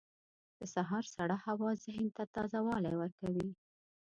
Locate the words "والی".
2.67-2.93